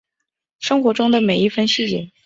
[0.57, 2.11] 生活中的每一分细节